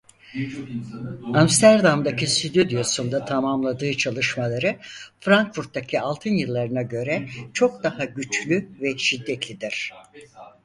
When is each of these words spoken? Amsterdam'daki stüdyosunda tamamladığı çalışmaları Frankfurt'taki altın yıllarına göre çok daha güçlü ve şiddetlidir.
Amsterdam'daki 1.33 2.27
stüdyosunda 2.27 3.25
tamamladığı 3.25 3.97
çalışmaları 3.97 4.75
Frankfurt'taki 5.19 6.01
altın 6.01 6.29
yıllarına 6.33 6.81
göre 6.81 7.27
çok 7.53 7.83
daha 7.83 8.05
güçlü 8.05 8.69
ve 8.81 8.97
şiddetlidir. 8.97 9.93